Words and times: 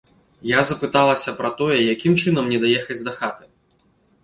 Я 0.51 0.59
запыталася 0.69 1.35
пра 1.41 1.51
тое, 1.59 1.77
якім 1.93 2.17
чынам 2.25 2.43
мне 2.51 2.59
даехаць 2.67 3.01
дахаты? 3.11 3.45